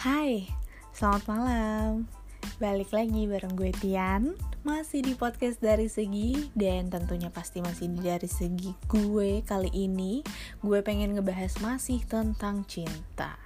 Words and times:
Hai, 0.00 0.48
selamat 0.96 1.28
malam. 1.28 2.08
Balik 2.56 2.88
lagi 2.88 3.28
bareng 3.28 3.52
gue 3.52 3.68
Tian. 3.84 4.32
Masih 4.64 5.04
di 5.04 5.12
podcast 5.12 5.60
dari 5.60 5.92
segi 5.92 6.48
Dan 6.56 6.88
tentunya 6.88 7.28
pasti 7.28 7.60
masih 7.60 7.92
dari 8.00 8.24
segi 8.24 8.72
gue 8.88 9.44
kali 9.44 9.68
ini. 9.76 10.24
Gue 10.64 10.80
pengen 10.80 11.20
ngebahas 11.20 11.52
masih 11.60 12.00
tentang 12.08 12.64
cinta. 12.64 13.36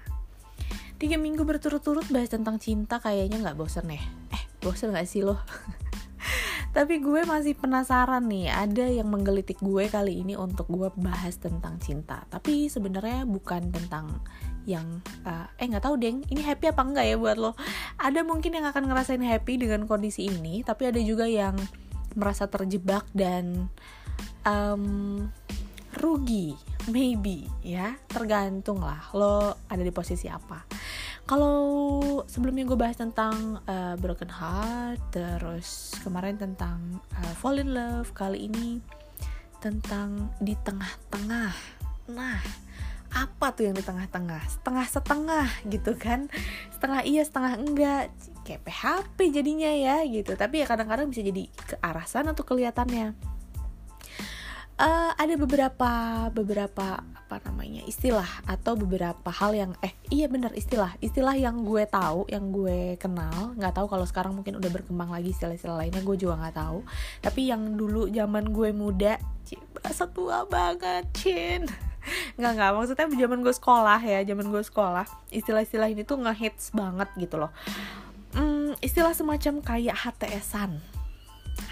Tiga 0.95 1.19
minggu 1.19 1.43
berturut-turut 1.43 2.07
bahas 2.15 2.31
tentang 2.31 2.63
cinta 2.63 3.03
kayaknya 3.03 3.43
gak 3.51 3.59
bosen 3.59 3.91
ya. 3.91 3.99
Eh, 4.31 4.43
bosen 4.63 4.95
gak 4.95 5.11
sih 5.11 5.27
lo? 5.27 5.35
Tapi 6.75 6.99
gue 6.99 7.23
masih 7.23 7.55
penasaran 7.55 8.27
nih, 8.27 8.51
ada 8.51 8.83
yang 8.91 9.07
menggelitik 9.07 9.63
gue 9.63 9.87
kali 9.87 10.27
ini 10.27 10.35
untuk 10.35 10.67
gue 10.67 10.91
bahas 10.99 11.39
tentang 11.39 11.79
cinta. 11.79 12.27
Tapi 12.27 12.67
sebenarnya 12.67 13.23
bukan 13.31 13.71
tentang 13.71 14.11
yang 14.67 14.99
uh, 15.23 15.47
eh 15.55 15.71
nggak 15.71 15.87
tahu 15.87 15.95
deng, 16.03 16.27
ini 16.35 16.43
happy 16.43 16.75
apa 16.75 16.83
enggak 16.83 17.07
ya 17.07 17.15
buat 17.15 17.39
lo? 17.39 17.55
Ada 18.03 18.27
mungkin 18.27 18.59
yang 18.59 18.67
akan 18.67 18.91
ngerasain 18.91 19.23
happy 19.23 19.55
dengan 19.55 19.87
kondisi 19.87 20.27
ini, 20.27 20.67
tapi 20.67 20.91
ada 20.91 20.99
juga 20.99 21.31
yang 21.31 21.55
merasa 22.19 22.51
terjebak 22.51 23.07
dan 23.15 23.71
um, 24.43 25.31
rugi, 26.03 26.59
maybe 26.91 27.47
ya, 27.63 27.95
tergantung 28.11 28.83
lah 28.83 29.15
lo 29.15 29.63
ada 29.71 29.83
di 29.87 29.95
posisi 29.95 30.27
apa 30.27 30.67
kalau 31.25 31.57
sebelumnya 32.29 32.69
gue 32.69 32.77
bahas 32.77 33.01
tentang 33.01 33.61
uh, 33.65 33.97
broken 33.97 34.29
heart 34.29 35.01
terus 35.09 35.97
kemarin 36.05 36.37
tentang 36.37 37.01
uh, 37.17 37.35
fall 37.41 37.57
in 37.57 37.73
love 37.73 38.13
kali 38.13 38.45
ini 38.49 38.85
tentang 39.65 40.29
di 40.45 40.53
tengah-tengah. 40.61 41.57
Nah 42.13 42.41
apa 43.15 43.47
tuh 43.57 43.71
yang 43.71 43.77
di 43.79 43.81
tengah-tengah? 43.81 44.43
Setengah 44.53 44.87
setengah 44.91 45.49
gitu 45.65 45.97
kan? 45.97 46.29
Setengah 46.77 47.01
iya 47.09 47.23
setengah 47.25 47.53
enggak. 47.57 48.05
Kayak 48.45 48.61
PHP 48.69 49.19
jadinya 49.33 49.73
ya 49.73 50.05
gitu. 50.05 50.37
Tapi 50.37 50.61
ya 50.61 50.67
kadang-kadang 50.69 51.09
bisa 51.09 51.25
jadi 51.25 51.49
ke 51.49 51.81
arah 51.81 52.05
sana 52.05 52.37
tuh 52.37 52.45
kelihatannya 52.45 53.34
uh, 54.85 55.13
ada 55.17 55.35
beberapa 55.41 55.91
beberapa 56.31 57.01
apa 57.01 57.41
namanya 57.49 57.83
istilah 57.89 58.29
atau 58.45 58.77
beberapa 58.77 59.33
hal 59.33 59.57
yang 59.57 59.73
eh 59.81 59.97
iya 60.13 60.29
benar 60.29 60.53
istilah. 60.53 60.93
Istilah 61.01 61.35
yang 61.35 61.65
gue 61.65 61.89
tahu 61.89 62.29
yang 62.29 62.53
gue 62.53 63.01
kenal 63.01 63.57
nggak 63.57 63.75
tahu 63.81 63.89
kalau 63.89 64.05
sekarang 64.05 64.37
mungkin 64.37 64.61
udah 64.61 64.71
berkembang 64.71 65.09
lagi 65.09 65.33
istilah-istilah 65.33 65.81
lainnya 65.81 66.05
gue 66.05 66.17
juga 66.21 66.37
nggak 66.39 66.57
tahu. 66.61 66.79
Tapi 67.25 67.41
yang 67.49 67.75
dulu 67.75 68.13
zaman 68.13 68.53
gue 68.53 68.71
muda 68.77 69.17
bahasa 69.81 70.05
tua 70.07 70.45
banget 70.45 71.09
cin. 71.17 71.65
Nggak 72.37 72.53
nggak 72.61 72.71
maksudnya 72.77 73.09
zaman 73.17 73.41
gue 73.41 73.55
sekolah 73.57 73.97
ya 73.97 74.21
zaman 74.29 74.53
gue 74.53 74.61
sekolah 74.61 75.09
istilah-istilah 75.33 75.89
ini 75.89 76.05
tuh 76.05 76.21
ngehits 76.21 76.77
banget 76.77 77.09
gitu 77.17 77.41
loh. 77.41 77.49
Hmm, 78.37 78.77
istilah 78.85 79.17
semacam 79.17 79.65
kayak 79.65 79.97
HTSan 79.97 80.85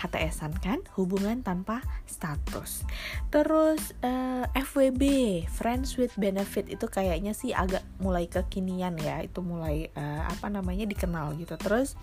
HTSan 0.03 0.59
kan? 0.59 0.83
Hubungan 0.99 1.47
tanpa 1.47 1.79
status. 2.11 2.83
Terus 3.31 3.95
uh, 4.03 4.45
eh, 4.51 4.63
FWB 4.67 5.03
friends 5.47 5.95
with 5.95 6.11
benefit 6.19 6.67
itu 6.67 6.91
kayaknya 6.91 7.31
sih 7.33 7.55
agak 7.55 7.87
mulai 8.03 8.27
kekinian 8.27 8.99
ya. 8.99 9.23
Itu 9.23 9.47
mulai 9.47 9.95
uh, 9.95 10.27
apa 10.27 10.51
namanya 10.51 10.85
dikenal 10.91 11.39
gitu. 11.39 11.55
Terus 11.55 11.95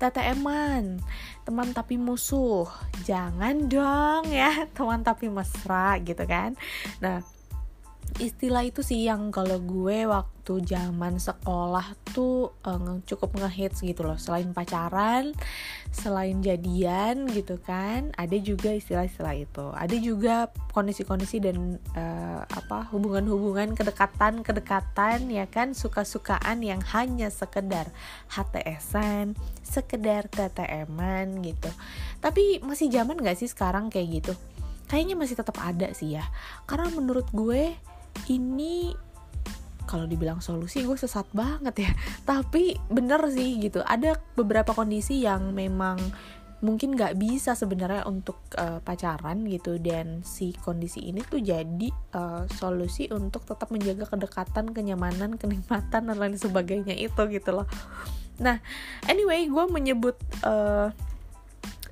TTM-an 0.00 1.04
teman 1.44 1.68
tapi 1.76 2.00
musuh. 2.00 2.64
Jangan 3.04 3.68
dong 3.68 4.32
ya 4.32 4.64
teman 4.76 5.04
tapi 5.04 5.28
mesra 5.28 6.00
gitu 6.00 6.24
kan. 6.24 6.56
Nah 7.04 7.20
istilah 8.22 8.62
itu 8.62 8.80
sih 8.86 9.10
yang 9.10 9.34
kalau 9.34 9.58
gue 9.58 10.06
waktu 10.06 10.62
zaman 10.62 11.18
sekolah 11.18 11.98
tuh 12.14 12.54
uh, 12.62 13.02
cukup 13.08 13.34
ngehits 13.34 13.82
gitu 13.82 14.06
loh. 14.06 14.20
Selain 14.20 14.50
pacaran 14.54 15.34
selain 15.94 16.42
jadian 16.42 17.30
gitu 17.30 17.54
kan 17.62 18.10
ada 18.18 18.34
juga 18.38 18.70
istilah-istilah 18.74 19.34
itu. 19.34 19.66
Ada 19.74 19.96
juga 19.98 20.34
kondisi-kondisi 20.70 21.42
dan 21.42 21.78
uh, 21.94 22.42
apa 22.46 22.90
hubungan-hubungan 22.94 23.74
kedekatan-kedekatan 23.74 25.26
ya 25.32 25.50
kan? 25.50 25.74
Suka-sukaan 25.74 26.62
yang 26.62 26.82
hanya 26.94 27.30
sekedar 27.32 27.90
HTSan 28.30 29.34
sekedar 29.64 30.30
TTM-an 30.30 31.42
gitu. 31.42 31.70
Tapi 32.22 32.62
masih 32.62 32.92
zaman 32.94 33.18
gak 33.18 33.40
sih 33.40 33.50
sekarang 33.50 33.90
kayak 33.90 34.22
gitu? 34.22 34.32
Kayaknya 34.86 35.16
masih 35.18 35.34
tetap 35.34 35.56
ada 35.58 35.90
sih 35.96 36.14
ya. 36.14 36.24
Karena 36.68 36.92
menurut 36.92 37.26
gue 37.34 37.74
ini 38.30 38.94
kalau 39.84 40.08
dibilang 40.08 40.40
solusi 40.40 40.82
gue 40.82 40.96
sesat 40.96 41.28
banget 41.30 41.88
ya. 41.88 41.92
Tapi 42.30 42.74
bener 42.90 43.20
sih 43.30 43.60
gitu. 43.60 43.84
Ada 43.84 44.16
beberapa 44.34 44.72
kondisi 44.72 45.22
yang 45.22 45.52
memang 45.52 46.00
mungkin 46.64 46.96
nggak 46.96 47.20
bisa 47.20 47.52
sebenarnya 47.52 48.08
untuk 48.08 48.40
uh, 48.56 48.80
pacaran 48.80 49.44
gitu. 49.46 49.76
Dan 49.76 50.24
si 50.24 50.56
kondisi 50.56 51.04
ini 51.04 51.20
tuh 51.22 51.44
jadi 51.44 51.88
uh, 52.16 52.48
solusi 52.48 53.12
untuk 53.12 53.44
tetap 53.44 53.68
menjaga 53.68 54.08
kedekatan 54.08 54.72
kenyamanan 54.72 55.36
kenikmatan 55.40 56.10
dan 56.10 56.16
lain 56.16 56.36
sebagainya 56.40 56.96
itu 56.96 57.22
gitu 57.28 57.62
loh. 57.62 57.68
Nah 58.40 58.58
anyway 59.06 59.46
gue 59.46 59.64
menyebut 59.70 60.16
uh, 60.42 60.90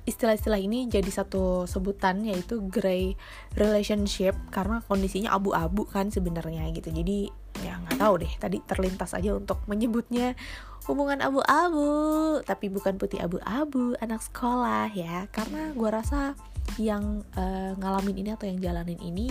istilah-istilah 0.03 0.59
ini 0.59 0.91
jadi 0.91 1.07
satu 1.07 1.63
sebutan 1.63 2.23
yaitu 2.27 2.59
gray 2.67 3.15
relationship. 3.55 4.35
Karena 4.51 4.83
kondisinya 4.85 5.35
abu-abu 5.35 5.87
kan 5.87 6.11
sebenarnya 6.11 6.67
gitu. 6.75 6.91
Jadi 6.91 7.31
ya 7.63 7.79
nggak 7.79 7.99
tahu 7.99 8.13
deh. 8.23 8.33
Tadi 8.39 8.57
terlintas 8.65 9.15
aja 9.15 9.35
untuk 9.35 9.63
menyebutnya 9.65 10.35
hubungan 10.87 11.23
abu-abu. 11.23 11.91
Tapi 12.43 12.67
bukan 12.67 12.99
putih 12.99 13.23
abu-abu 13.23 13.95
anak 14.03 14.23
sekolah 14.23 14.91
ya. 14.91 15.27
Karena 15.31 15.71
gue 15.71 15.89
rasa 15.89 16.35
yang 16.79 17.23
uh, 17.35 17.75
ngalamin 17.79 18.23
ini 18.23 18.29
atau 18.35 18.47
yang 18.47 18.59
jalanin 18.59 18.99
ini 19.03 19.27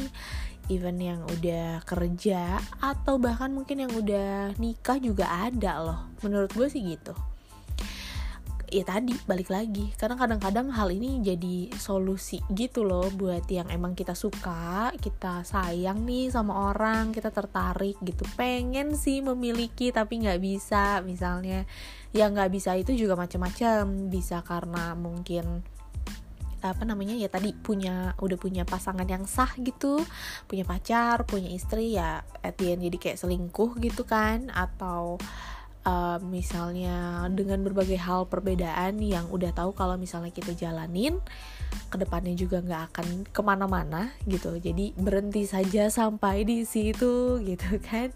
even 0.71 0.95
yang 1.03 1.27
udah 1.27 1.83
kerja 1.83 2.61
atau 2.79 3.19
bahkan 3.19 3.51
mungkin 3.51 3.83
yang 3.83 3.93
udah 3.93 4.57
nikah 4.57 4.97
juga 5.03 5.29
ada 5.29 5.83
loh. 5.83 6.01
Menurut 6.25 6.55
gue 6.55 6.69
sih 6.71 6.81
gitu 6.81 7.13
ya 8.73 8.89
tadi 8.89 9.13
balik 9.29 9.53
lagi. 9.53 9.93
Karena 10.01 10.17
kadang-kadang 10.17 10.73
hal 10.73 10.89
ini 10.89 11.21
jadi 11.21 11.69
solusi 11.77 12.41
gitu 12.49 12.89
loh 12.89 13.13
buat 13.13 13.45
yang 13.53 13.69
emang 13.69 13.93
kita 13.93 14.17
suka 14.17 14.89
kita 14.97 15.45
sayang 15.45 16.09
nih 16.09 16.33
sama 16.33 16.73
orang 16.73 17.13
kita 17.13 17.29
tertarik 17.29 18.01
gitu. 18.01 18.25
Pengen 18.35 18.97
sih 18.97 19.21
memiliki 19.21 19.93
tapi 19.93 20.25
nggak 20.25 20.41
bisa. 20.41 21.05
Misalnya 21.05 21.69
yang 22.17 22.33
nggak 22.33 22.49
bisa 22.49 22.73
itu 22.73 22.97
juga 22.97 23.13
macam-macam. 23.15 24.09
Bisa 24.09 24.41
karena 24.41 24.97
mungkin 24.97 25.61
apa 26.63 26.87
namanya 26.87 27.19
ya 27.19 27.27
tadi 27.27 27.51
punya 27.59 28.15
udah 28.23 28.39
punya 28.39 28.65
pasangan 28.65 29.05
yang 29.05 29.29
sah 29.29 29.53
gitu. 29.61 30.01
Punya 30.49 30.65
pacar 30.65 31.29
punya 31.29 31.53
istri 31.53 32.01
ya 32.01 32.25
at 32.41 32.57
jadi 32.57 32.97
kayak 32.97 33.21
selingkuh 33.21 33.77
gitu 33.85 34.09
kan. 34.09 34.49
Atau 34.49 35.21
uh, 35.87 36.19
misalnya 36.23 37.27
dengan 37.31 37.63
berbagai 37.63 37.99
hal 37.99 38.27
perbedaan 38.27 38.99
yang 39.03 39.27
udah 39.31 39.51
tahu 39.55 39.75
kalau 39.75 39.99
misalnya 39.99 40.31
kita 40.31 40.55
jalanin 40.55 41.19
ke 41.89 41.97
depannya 41.97 42.37
juga 42.37 42.61
nggak 42.61 42.83
akan 42.93 43.07
ke 43.33 43.41
mana-mana 43.41 44.13
gitu. 44.29 44.57
Jadi 44.59 44.93
berhenti 44.97 45.49
saja 45.49 45.89
sampai 45.89 46.45
di 46.45 46.65
situ 46.69 47.37
gitu 47.49 47.79
kan. 47.83 48.13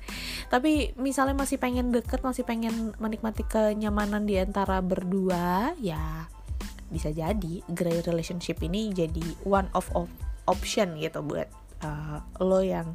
Tapi 0.53 0.97
misalnya 0.99 1.37
masih 1.37 1.59
pengen 1.61 1.91
deket 1.91 2.23
masih 2.23 2.45
pengen 2.45 2.95
menikmati 3.01 3.43
kenyamanan 3.47 4.25
di 4.29 4.39
antara 4.39 4.81
berdua 4.81 5.75
ya 5.81 6.29
bisa 6.87 7.11
jadi 7.11 7.67
grey 7.67 7.99
relationship 8.07 8.63
ini 8.63 8.95
jadi 8.95 9.27
one 9.43 9.67
of, 9.75 9.91
of 9.99 10.07
option 10.47 10.95
gitu 11.03 11.19
buat 11.19 11.51
uh, 11.83 12.23
lo 12.39 12.63
yang 12.63 12.95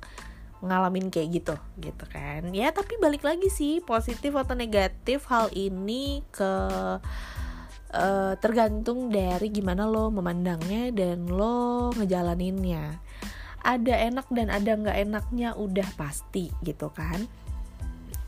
ngalamin 0.62 1.10
kayak 1.10 1.42
gitu 1.42 1.56
gitu 1.82 2.06
kan. 2.10 2.50
Ya 2.54 2.70
tapi 2.72 2.98
balik 3.02 3.26
lagi 3.26 3.50
sih 3.50 3.82
positif 3.82 4.38
atau 4.38 4.54
negatif 4.54 5.26
hal 5.28 5.50
ini 5.58 6.22
ke 6.30 6.54
uh, 7.92 8.34
tergantung 8.38 9.10
dari 9.10 9.50
gimana 9.50 9.90
lo 9.90 10.14
memandangnya 10.14 10.94
dan 10.94 11.26
lo 11.26 11.90
ngejalaninnya. 11.98 13.02
Ada 13.62 14.10
enak 14.10 14.28
dan 14.34 14.50
ada 14.50 14.72
nggak 14.74 14.98
enaknya 15.06 15.54
udah 15.54 15.86
pasti 15.94 16.50
gitu 16.66 16.90
kan 16.90 17.41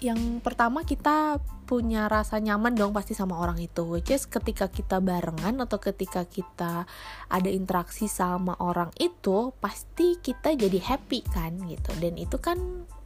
yang 0.03 0.43
pertama 0.43 0.83
kita 0.83 1.39
punya 1.63 2.11
rasa 2.11 2.43
nyaman 2.43 2.75
dong 2.75 2.91
pasti 2.91 3.15
sama 3.15 3.39
orang 3.39 3.55
itu 3.63 3.87
which 3.87 4.11
is 4.11 4.27
ketika 4.27 4.67
kita 4.67 4.99
barengan 4.99 5.63
atau 5.63 5.79
ketika 5.79 6.27
kita 6.27 6.83
ada 7.31 7.49
interaksi 7.49 8.11
sama 8.11 8.59
orang 8.59 8.91
itu 8.99 9.55
pasti 9.63 10.19
kita 10.19 10.59
jadi 10.59 10.79
happy 10.83 11.23
kan 11.31 11.55
gitu. 11.71 11.91
Dan 12.03 12.19
itu 12.19 12.35
kan 12.35 12.59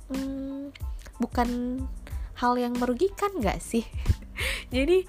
hmm, 0.09 0.73
bukan 1.21 1.81
hal 2.41 2.57
yang 2.57 2.73
merugikan 2.81 3.29
gak 3.41 3.61
sih? 3.61 3.85
Jadi 4.75 5.05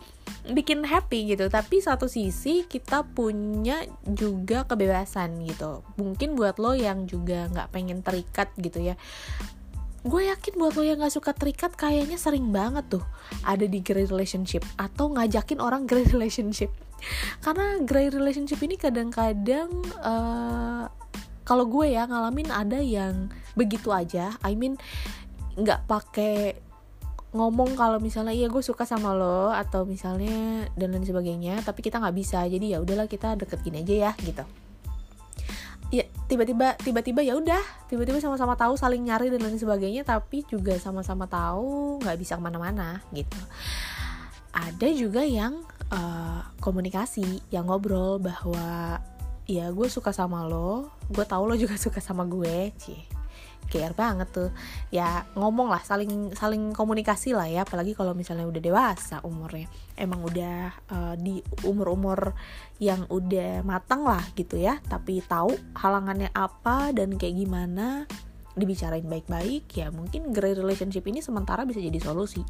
bikin 0.49 0.85
happy 0.85 1.35
gitu. 1.35 1.49
Tapi 1.49 1.81
satu 1.81 2.09
sisi 2.09 2.65
kita 2.69 3.05
punya 3.05 3.85
juga 4.05 4.65
kebebasan 4.65 5.45
gitu. 5.45 5.85
Mungkin 5.97 6.37
buat 6.37 6.57
lo 6.57 6.73
yang 6.73 7.05
juga 7.05 7.49
nggak 7.53 7.69
pengen 7.73 8.01
terikat 8.01 8.49
gitu 8.57 8.81
ya 8.81 8.97
gue 10.07 10.23
yakin 10.31 10.55
buat 10.55 10.79
lo 10.79 10.87
yang 10.87 11.03
gak 11.03 11.11
suka 11.11 11.35
terikat 11.35 11.75
kayaknya 11.75 12.15
sering 12.15 12.55
banget 12.55 12.87
tuh 12.87 13.05
ada 13.43 13.67
di 13.67 13.83
great 13.83 14.07
relationship 14.15 14.63
atau 14.79 15.11
ngajakin 15.11 15.59
orang 15.59 15.85
great 15.91 16.11
relationship. 16.15 16.71
Karena 17.43 17.83
great 17.83 18.15
relationship 18.15 18.59
ini 18.63 18.75
kadang-kadang 18.79 19.71
uh, 20.03 20.87
kalau 21.43 21.65
gue 21.67 21.95
ya 21.95 22.07
ngalamin 22.07 22.51
ada 22.51 22.79
yang 22.79 23.31
begitu 23.59 23.91
aja. 23.91 24.35
I 24.43 24.55
mean 24.55 24.79
nggak 25.59 25.91
pakai 25.91 26.55
ngomong 27.35 27.77
kalau 27.77 28.01
misalnya 28.01 28.33
iya 28.33 28.49
gue 28.49 28.63
suka 28.65 28.89
sama 28.89 29.13
lo 29.13 29.53
atau 29.53 29.85
misalnya 29.85 30.65
dan 30.79 30.97
lain 30.97 31.05
sebagainya 31.05 31.61
tapi 31.67 31.83
kita 31.83 31.99
nggak 31.99 32.17
bisa. 32.19 32.47
Jadi 32.47 32.75
ya 32.75 32.83
udahlah 32.83 33.11
kita 33.11 33.35
deket 33.35 33.63
gini 33.67 33.83
aja 33.83 34.11
ya 34.11 34.13
gitu 34.23 34.68
tiba-tiba 36.29 36.77
tiba-tiba 36.77 37.25
ya 37.25 37.35
udah 37.35 37.89
tiba-tiba 37.89 38.21
sama-sama 38.21 38.53
tahu 38.55 38.77
saling 38.77 39.01
nyari 39.09 39.33
dan 39.33 39.41
lain 39.41 39.57
sebagainya 39.57 40.05
tapi 40.05 40.45
juga 40.45 40.77
sama-sama 40.77 41.25
tahu 41.25 41.99
nggak 42.05 42.19
bisa 42.21 42.37
ke 42.37 42.43
mana-mana 42.45 43.01
gitu. 43.17 43.41
Ada 44.53 44.89
juga 44.93 45.25
yang 45.25 45.65
uh, 45.89 46.45
komunikasi 46.61 47.41
yang 47.49 47.67
ngobrol 47.67 48.21
bahwa 48.21 49.01
ya 49.49 49.73
gue 49.73 49.89
suka 49.89 50.13
sama 50.13 50.45
lo 50.45 50.93
gue 51.09 51.25
tahu 51.25 51.49
lo 51.49 51.57
juga 51.57 51.81
suka 51.85 52.05
sama 52.05 52.29
gue 52.29 52.71
cie 52.77 53.18
care 53.69 53.93
banget 53.93 54.29
tuh. 54.33 54.51
Ya 54.89 55.29
ngomong 55.37 55.69
lah 55.69 55.85
saling 55.85 56.33
saling 56.35 56.73
komunikasi 56.73 57.37
lah 57.37 57.47
ya 57.47 57.63
apalagi 57.63 57.93
kalau 57.93 58.17
misalnya 58.17 58.49
udah 58.49 58.63
dewasa 58.65 59.21
umurnya. 59.23 59.69
Emang 59.95 60.25
udah 60.25 60.73
uh, 60.91 61.15
di 61.15 61.45
umur 61.63 61.93
umur 61.93 62.21
yang 62.81 63.05
udah 63.13 63.63
matang 63.63 64.03
lah 64.03 64.25
gitu 64.35 64.59
ya. 64.59 64.81
Tapi 64.89 65.21
tahu 65.23 65.55
halangannya 65.77 66.33
apa 66.33 66.91
dan 66.97 67.15
kayak 67.21 67.37
gimana 67.45 68.09
dibicarain 68.59 69.07
baik-baik 69.07 69.71
ya 69.71 69.95
mungkin 69.95 70.35
great 70.35 70.59
relationship 70.59 71.07
ini 71.07 71.23
sementara 71.23 71.63
bisa 71.63 71.79
jadi 71.79 72.01
solusi. 72.03 72.43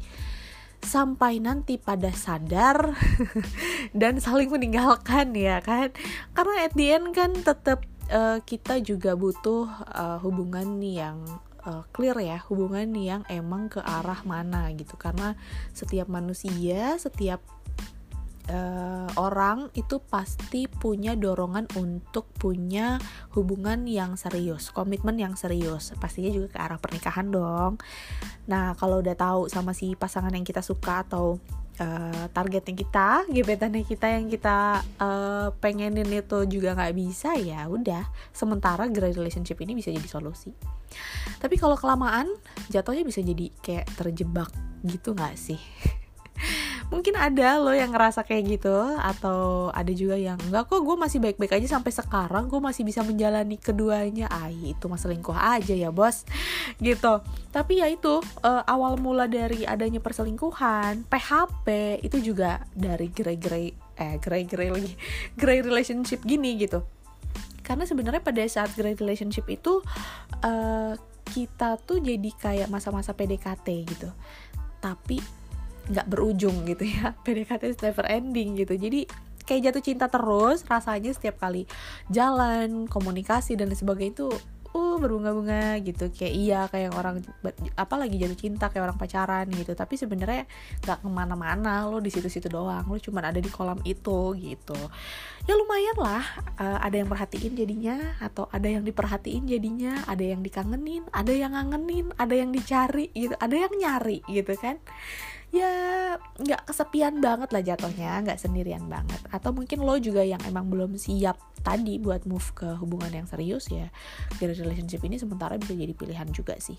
Sampai 0.79 1.43
nanti 1.43 1.75
pada 1.75 2.09
sadar 2.15 2.95
dan 3.99 4.17
saling 4.17 4.47
meninggalkan 4.47 5.35
ya 5.35 5.59
kan? 5.59 5.91
Karena 6.31 6.65
at 6.65 6.73
the 6.73 6.87
end 6.95 7.11
kan 7.11 7.35
tetap 7.35 7.83
uh, 8.11 8.37
kita 8.43 8.81
juga 8.81 9.13
butuh 9.15 9.69
uh, 9.89 10.17
hubungan 10.21 10.81
yang 10.81 11.21
uh, 11.65 11.85
clear 11.93 12.17
ya 12.19 12.37
hubungan 12.49 12.91
yang 12.97 13.21
emang 13.29 13.69
ke 13.69 13.79
arah 13.81 14.21
mana 14.25 14.69
gitu 14.75 14.97
karena 14.99 15.37
setiap 15.73 16.09
manusia 16.09 16.97
setiap 16.97 17.39
uh, 18.49 19.07
orang 19.15 19.69
itu 19.77 20.01
pasti 20.01 20.65
punya 20.65 21.13
dorongan 21.13 21.69
untuk 21.77 22.27
punya 22.35 22.97
hubungan 23.37 23.85
yang 23.85 24.17
serius, 24.17 24.73
komitmen 24.73 25.15
yang 25.21 25.37
serius. 25.37 25.93
Pastinya 25.97 26.33
juga 26.33 26.57
ke 26.57 26.59
arah 26.59 26.79
pernikahan 26.81 27.29
dong. 27.29 27.77
Nah, 28.49 28.73
kalau 28.75 28.99
udah 29.05 29.15
tahu 29.15 29.47
sama 29.47 29.77
si 29.77 29.93
pasangan 29.93 30.33
yang 30.33 30.43
kita 30.43 30.65
suka 30.65 31.05
atau 31.05 31.37
uh, 31.79 32.25
targetnya 32.29 32.75
kita, 32.75 33.09
gebetannya 33.31 33.83
kita 33.87 34.07
yang 34.11 34.27
kita 34.27 34.83
uh, 34.99 35.49
pengenin 35.57 36.07
itu 36.07 36.45
juga 36.45 36.75
nggak 36.75 36.93
bisa 36.95 37.33
ya 37.39 37.65
udah. 37.65 38.05
Sementara 38.35 38.85
great 38.91 39.15
relationship 39.15 39.57
ini 39.63 39.79
bisa 39.79 39.89
jadi 39.89 40.05
solusi. 40.05 40.53
Tapi 41.39 41.55
kalau 41.55 41.79
kelamaan, 41.79 42.29
jatuhnya 42.69 43.07
bisa 43.07 43.23
jadi 43.23 43.49
kayak 43.63 43.87
terjebak 43.97 44.51
gitu 44.85 45.15
nggak 45.15 45.35
sih? 45.39 45.59
mungkin 46.89 47.13
ada 47.15 47.61
lo 47.61 47.69
yang 47.69 47.93
ngerasa 47.93 48.25
kayak 48.25 48.59
gitu 48.59 48.75
atau 48.97 49.69
ada 49.73 49.93
juga 49.93 50.17
yang 50.17 50.37
enggak 50.41 50.65
kok 50.69 50.81
gue 50.81 50.97
masih 50.97 51.21
baik-baik 51.21 51.61
aja 51.61 51.77
sampai 51.77 51.93
sekarang? 51.93 52.49
Gue 52.49 52.57
masih 52.57 52.81
bisa 52.81 53.05
menjalani 53.05 53.61
keduanya? 53.61 54.25
Ay 54.29 54.73
itu 54.73 54.89
mas 54.89 55.05
selingkuh 55.05 55.37
aja 55.37 55.73
ya 55.73 55.93
bos. 55.93 56.25
Gitu. 56.81 57.13
Tapi 57.53 57.81
ya 57.81 57.87
itu 57.87 58.21
uh, 58.41 58.63
awal 58.65 58.97
mula 58.97 59.29
dari 59.29 59.63
adanya 59.69 60.01
perselingkuhan 60.01 61.05
PHP 61.05 61.99
itu 62.01 62.33
juga 62.33 62.65
dari 62.73 63.13
grey-grey 63.13 63.73
eh 63.99 64.15
grey-grey 64.17 64.69
lagi 64.73 64.93
grey 65.39 65.61
relationship 65.61 66.25
gini 66.25 66.57
gitu. 66.57 66.81
Karena 67.61 67.85
sebenarnya 67.85 68.25
pada 68.25 68.41
saat 68.49 68.73
grey 68.73 68.97
relationship 68.97 69.45
itu 69.45 69.85
uh, 70.41 70.93
kita 71.29 71.77
tuh 71.85 72.01
jadi 72.01 72.29
kayak 72.33 72.67
masa-masa 72.73 73.13
PDKT 73.13 73.67
gitu. 73.85 74.09
Tapi 74.81 75.38
nggak 75.89 76.07
berujung 76.07 76.63
gitu 76.69 76.85
ya. 76.85 77.17
PDKT 77.25 77.63
is 77.73 77.79
never 77.81 78.05
ending 78.05 78.55
gitu. 78.55 78.77
Jadi 78.77 79.09
kayak 79.43 79.73
jatuh 79.73 79.83
cinta 79.83 80.05
terus 80.05 80.61
rasanya 80.69 81.09
setiap 81.09 81.41
kali 81.41 81.65
jalan 82.13 82.85
komunikasi 82.85 83.57
dan 83.57 83.73
sebagainya 83.73 84.13
itu 84.13 84.29
uh 84.69 84.95
berbunga-bunga 85.01 85.81
gitu. 85.81 86.13
Kayak 86.13 86.33
iya 86.37 86.59
kayak 86.69 86.93
orang 86.93 87.25
apa 87.73 87.95
lagi 87.97 88.21
jatuh 88.21 88.37
cinta 88.37 88.69
kayak 88.69 88.85
orang 88.85 88.97
pacaran 89.01 89.49
gitu. 89.49 89.73
Tapi 89.73 89.97
sebenarnya 89.97 90.45
nggak 90.85 91.01
ke 91.01 91.09
mana-mana 91.09 91.89
lo 91.89 91.97
di 91.97 92.13
situ-situ 92.13 92.45
doang. 92.45 92.85
Lo 92.85 93.01
cuma 93.01 93.25
ada 93.25 93.41
di 93.41 93.49
kolam 93.49 93.81
itu 93.81 94.37
gitu. 94.37 94.77
Ya 95.49 95.57
lumayan 95.57 95.97
lah 95.97 96.21
uh, 96.61 96.77
ada 96.85 97.01
yang 97.01 97.09
perhatiin 97.09 97.57
jadinya 97.57 97.97
atau 98.21 98.45
ada 98.53 98.69
yang 98.69 98.85
diperhatiin 98.85 99.49
jadinya 99.49 100.05
ada 100.05 100.21
yang 100.21 100.45
dikangenin 100.45 101.01
ada 101.09 101.33
yang 101.33 101.57
ngangenin 101.57 102.13
ada 102.21 102.37
yang 102.37 102.53
dicari 102.53 103.09
gitu 103.17 103.33
ada 103.41 103.55
yang 103.57 103.73
nyari 103.73 104.21
gitu 104.29 104.53
kan 104.61 104.77
ya 105.49 105.73
nggak 106.37 106.69
kesepian 106.69 107.17
banget 107.17 107.49
lah 107.49 107.63
jatuhnya 107.65 108.21
nggak 108.21 108.39
sendirian 108.39 108.85
banget. 108.85 109.17
Atau 109.33 109.53
mungkin 109.53 109.81
lo 109.81 109.97
juga 109.97 110.21
yang 110.21 110.41
emang 110.45 110.69
belum 110.69 110.95
siap 110.95 111.37
tadi 111.65 111.97
buat 111.97 112.23
move 112.29 112.49
ke 112.55 112.69
hubungan 112.79 113.11
yang 113.11 113.27
serius 113.27 113.67
ya 113.67 113.89
dari 114.37 114.53
relationship 114.55 115.01
ini 115.03 115.17
sementara 115.17 115.57
bisa 115.57 115.73
jadi 115.73 115.91
pilihan 115.93 116.29
juga 116.29 116.55
sih. 116.61 116.77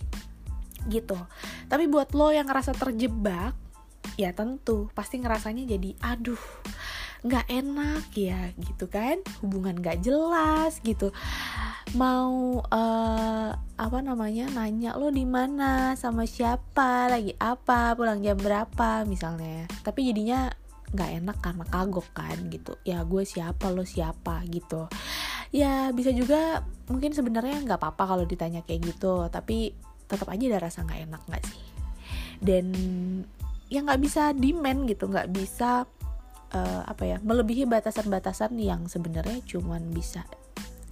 Gitu. 0.86 1.18
Tapi 1.66 1.84
buat 1.90 2.14
lo 2.14 2.30
yang 2.30 2.46
ngerasa 2.46 2.72
terjebak 2.78 3.54
ya 4.16 4.32
tentu 4.32 4.88
pasti 4.96 5.20
ngerasanya 5.20 5.68
jadi 5.68 5.92
aduh 6.00 6.40
nggak 7.20 7.46
enak 7.52 8.06
ya 8.16 8.54
gitu 8.56 8.88
kan? 8.88 9.20
Hubungan 9.44 9.76
nggak 9.76 10.00
jelas 10.00 10.80
gitu 10.80 11.12
mau 11.94 12.62
uh, 12.62 13.50
apa 13.80 13.98
namanya 14.04 14.46
nanya 14.52 14.94
lo 14.94 15.10
di 15.10 15.26
mana? 15.26 15.96
Sama 15.98 16.28
siapa? 16.28 17.10
Lagi 17.10 17.34
apa? 17.40 17.96
Pulang 17.98 18.22
jam 18.22 18.38
berapa? 18.38 19.02
misalnya. 19.08 19.66
Tapi 19.82 20.12
jadinya 20.12 20.52
nggak 20.90 21.10
enak 21.22 21.36
karena 21.42 21.64
kagok 21.66 22.08
kan 22.14 22.38
gitu. 22.52 22.76
Ya 22.86 23.02
gue 23.02 23.22
siapa? 23.26 23.72
Lo 23.72 23.82
siapa? 23.82 24.42
gitu. 24.46 24.86
Ya 25.50 25.90
bisa 25.90 26.14
juga 26.14 26.62
mungkin 26.86 27.10
sebenarnya 27.10 27.62
nggak 27.66 27.80
apa-apa 27.82 28.14
kalau 28.14 28.24
ditanya 28.26 28.62
kayak 28.62 28.94
gitu 28.94 29.26
tapi 29.30 29.74
tetap 30.06 30.30
aja 30.30 30.44
ada 30.46 30.58
rasa 30.62 30.86
nggak 30.86 31.00
enak 31.10 31.22
nggak 31.26 31.44
sih? 31.46 31.62
Dan 32.38 32.66
ya 33.70 33.82
nggak 33.82 34.02
bisa 34.02 34.34
demand 34.34 34.86
gitu 34.90 35.06
nggak 35.06 35.30
bisa 35.30 35.86
uh, 36.54 36.82
apa 36.86 37.02
ya 37.06 37.16
melebihi 37.22 37.66
batasan-batasan 37.70 38.58
yang 38.58 38.90
sebenarnya 38.90 39.38
cuman 39.46 39.94
bisa 39.94 40.26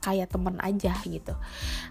kayak 0.08 0.32
temen 0.32 0.56
aja 0.64 0.96
gitu. 1.04 1.36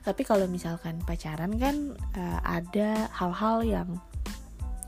Tapi 0.01 0.21
kalau 0.25 0.49
misalkan 0.49 0.97
pacaran 1.05 1.53
kan 1.61 1.93
uh, 2.17 2.39
ada 2.41 3.05
hal-hal 3.13 3.61
yang 3.61 3.89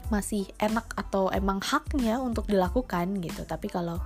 masih 0.09 0.49
enak 0.57 0.89
atau 0.97 1.29
emang 1.29 1.61
haknya 1.61 2.17
untuk 2.17 2.49
dilakukan 2.49 3.21
gitu. 3.21 3.45
Tapi 3.45 3.69
kalau 3.69 4.01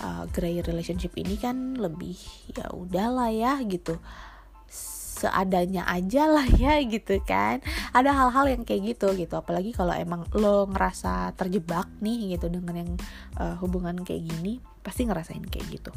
uh, 0.00 0.24
grey 0.32 0.64
relationship 0.64 1.12
ini 1.20 1.36
kan 1.36 1.76
lebih 1.76 2.16
ya 2.56 2.72
udahlah 2.72 3.28
ya 3.28 3.60
gitu. 3.68 4.00
Seadanya 5.14 5.84
aja 5.84 6.24
lah 6.26 6.48
ya 6.48 6.80
gitu 6.80 7.20
kan. 7.28 7.60
Ada 7.92 8.16
hal-hal 8.16 8.56
yang 8.56 8.62
kayak 8.64 8.96
gitu 8.96 9.12
gitu. 9.12 9.36
Apalagi 9.36 9.76
kalau 9.76 9.92
emang 9.92 10.24
lo 10.32 10.64
ngerasa 10.64 11.36
terjebak 11.36 11.92
nih 12.00 12.40
gitu 12.40 12.48
dengan 12.48 12.80
yang 12.80 12.92
uh, 13.36 13.60
hubungan 13.60 14.00
kayak 14.00 14.24
gini 14.24 14.64
pasti 14.84 15.08
ngerasain 15.08 15.44
kayak 15.48 15.80
gitu 15.80 15.92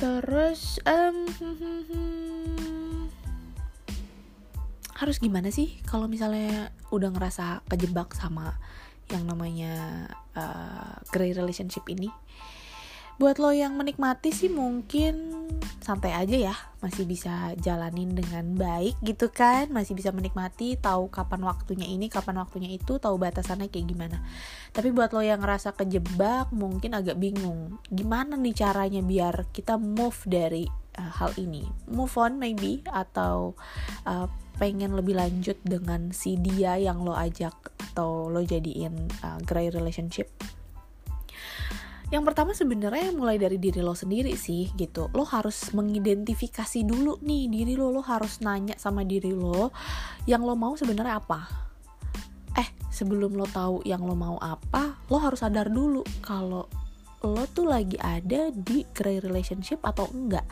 terus 0.00 0.80
um, 0.88 1.28
harus 4.96 5.16
gimana 5.20 5.52
sih 5.52 5.76
kalau 5.84 6.08
misalnya 6.08 6.72
udah 6.88 7.12
ngerasa 7.12 7.60
kejebak 7.68 8.16
sama 8.16 8.56
yang 9.12 9.28
namanya 9.28 10.08
uh, 10.32 10.96
grey 11.12 11.36
relationship 11.36 11.84
ini 11.92 12.08
buat 13.20 13.36
lo 13.36 13.52
yang 13.52 13.76
menikmati 13.76 14.32
sih 14.32 14.48
mungkin 14.48 15.36
santai 15.84 16.16
aja 16.16 16.36
ya. 16.48 16.54
Masih 16.80 17.04
bisa 17.04 17.52
jalanin 17.60 18.16
dengan 18.16 18.56
baik 18.56 18.96
gitu 19.04 19.28
kan. 19.28 19.68
Masih 19.68 19.92
bisa 19.92 20.08
menikmati 20.08 20.80
tahu 20.80 21.12
kapan 21.12 21.44
waktunya 21.44 21.84
ini 21.84 22.08
kapan 22.08 22.40
waktunya 22.40 22.72
itu 22.72 22.96
tahu 22.96 23.20
batasannya 23.20 23.68
kayak 23.68 23.92
gimana. 23.92 24.24
Tapi 24.72 24.88
buat 24.88 25.12
lo 25.12 25.20
yang 25.20 25.44
ngerasa 25.44 25.76
kejebak 25.76 26.48
mungkin 26.56 26.96
agak 26.96 27.20
bingung. 27.20 27.76
Gimana 27.92 28.40
nih 28.40 28.56
caranya 28.56 29.04
biar 29.04 29.52
kita 29.52 29.76
move 29.76 30.16
dari 30.24 30.64
uh, 30.96 31.12
hal 31.20 31.36
ini? 31.36 31.68
Move 31.92 32.16
on 32.16 32.40
maybe 32.40 32.80
atau 32.88 33.52
uh, 34.08 34.32
pengen 34.56 34.96
lebih 34.96 35.20
lanjut 35.20 35.60
dengan 35.60 36.08
si 36.16 36.40
dia 36.40 36.80
yang 36.80 37.04
lo 37.04 37.12
ajak 37.12 37.52
atau 37.92 38.32
lo 38.32 38.40
jadiin 38.40 39.12
uh, 39.20 39.36
grey 39.44 39.68
relationship 39.68 40.32
yang 42.10 42.26
pertama 42.26 42.50
sebenarnya 42.50 43.14
mulai 43.14 43.38
dari 43.38 43.54
diri 43.54 43.78
lo 43.78 43.94
sendiri 43.94 44.34
sih 44.34 44.74
gitu. 44.74 45.06
Lo 45.14 45.22
harus 45.22 45.70
mengidentifikasi 45.70 46.82
dulu 46.82 47.22
nih 47.22 47.46
diri 47.46 47.78
lo 47.78 47.94
lo 47.94 48.02
harus 48.02 48.42
nanya 48.42 48.74
sama 48.74 49.06
diri 49.06 49.30
lo 49.30 49.70
yang 50.26 50.42
lo 50.42 50.58
mau 50.58 50.74
sebenarnya 50.74 51.22
apa. 51.22 51.40
Eh 52.58 52.66
sebelum 52.90 53.38
lo 53.38 53.46
tahu 53.46 53.86
yang 53.86 54.02
lo 54.02 54.18
mau 54.18 54.42
apa 54.42 54.98
lo 55.06 55.22
harus 55.22 55.38
sadar 55.38 55.70
dulu 55.70 56.02
kalau 56.18 56.66
lo 57.22 57.44
tuh 57.54 57.70
lagi 57.70 57.94
ada 58.02 58.50
di 58.50 58.82
great 58.90 59.22
relationship 59.22 59.78
atau 59.86 60.10
enggak. 60.10 60.44